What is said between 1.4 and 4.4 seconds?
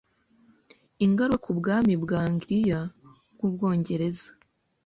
ku bwami bwa Angliya bwUbwongereza